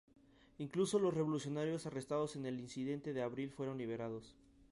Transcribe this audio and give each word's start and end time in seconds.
Incluso 0.57 0.97
los 0.97 1.13
revolucionarios 1.13 1.85
arrestados 1.85 2.35
en 2.35 2.47
el 2.47 2.59
incidente 2.59 3.13
de 3.13 3.21
abril 3.21 3.51
fueron 3.51 3.77
liberados. 3.77 4.35